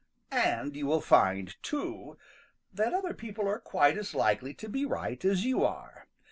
[0.23, 2.17] = |AND you will find, too,
[2.73, 6.07] that other people are quite as likely to be right as you are.